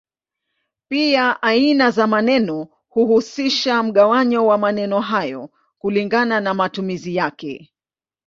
Pia 0.87 1.41
aina 1.41 1.91
za 1.91 2.07
maneno 2.07 2.67
huhusisha 2.89 3.83
mgawanyo 3.83 4.45
wa 4.45 4.57
maneno 4.57 4.99
hayo 4.99 5.49
kulingana 5.79 6.41
na 6.41 6.53
matumizi 6.53 7.15
yake. 7.15 7.73